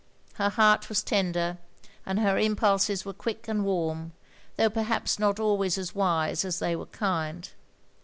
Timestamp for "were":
3.05-3.13, 6.75-6.87